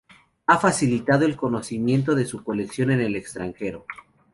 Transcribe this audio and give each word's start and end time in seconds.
Ha 0.47 0.57
facilitado 0.57 1.25
el 1.27 1.35
conocimiento 1.35 2.15
de 2.15 2.25
su 2.25 2.43
colección 2.43 2.89
en 2.89 3.01
el 3.01 3.15
extranjero. 3.15 3.85